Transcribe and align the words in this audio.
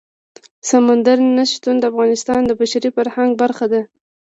سمندر 0.69 1.17
نه 1.37 1.43
شتون 1.51 1.75
د 1.79 1.83
افغانستان 1.91 2.41
د 2.45 2.51
بشري 2.59 2.89
فرهنګ 2.97 3.31
برخه 3.41 3.65
ده. 3.73 3.81